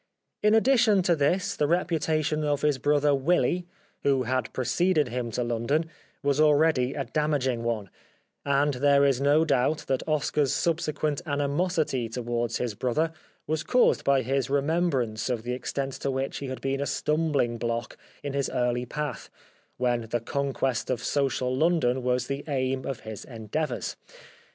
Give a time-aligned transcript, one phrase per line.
[0.41, 3.67] In addition to this the reputation of his brother Willy,
[4.01, 5.91] who had preceded him to London,
[6.23, 7.87] was already a damaging one;
[8.43, 13.11] and there is no doubt that Oscar's subsequent animosity towards his brother
[13.45, 17.59] was caused by his remembrance of the extent to which he had been a stumbling
[17.59, 19.29] block in his early path,
[19.77, 23.95] when the conquest of social London was the aim of his endeavours.